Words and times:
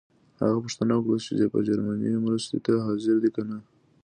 هغه 0.41 0.57
پوښتنه 0.63 0.93
وکړه 0.95 1.17
چې 1.25 1.31
جرمني 1.67 2.11
مرستې 2.25 2.57
ته 2.65 2.71
حاضر 2.85 3.15
دی 3.23 3.29
کنه. 3.37 3.57